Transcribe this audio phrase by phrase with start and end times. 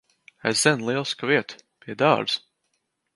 [0.51, 1.61] Es zinu lielisku vietu.
[1.83, 2.41] Pie dārza.